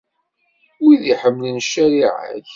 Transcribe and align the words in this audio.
Wid 0.83 1.03
iḥemmlen 1.13 1.57
ccariɛa-k. 1.65 2.49